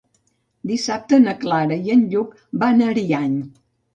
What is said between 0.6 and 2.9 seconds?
Dissabte na Clara i en Lluc van a